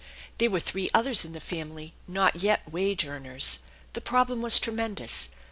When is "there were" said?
0.39-0.59